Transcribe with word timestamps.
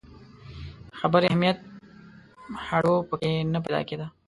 خبري 0.99 1.25
اهمیت 1.29 1.57
هډو 2.67 2.95
په 3.09 3.15
کې 3.21 3.31
نه 3.53 3.59
پیدا 3.65 3.81
کېده. 3.89 4.07